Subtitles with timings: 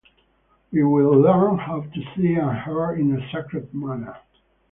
[0.71, 4.17] We will learn how to see and hear in a sacred manner.